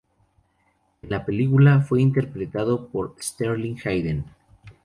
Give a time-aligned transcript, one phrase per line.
[1.03, 4.25] En la película fue interpretado por Sterling Hayden.